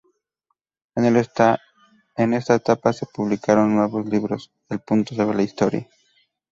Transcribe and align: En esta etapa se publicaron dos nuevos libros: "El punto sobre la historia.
En 0.95 1.13
esta 1.13 2.55
etapa 2.55 2.91
se 2.91 3.05
publicaron 3.05 3.67
dos 3.67 3.75
nuevos 3.91 4.11
libros: 4.11 4.51
"El 4.67 4.79
punto 4.79 5.13
sobre 5.13 5.37
la 5.37 5.43
historia. 5.43 5.87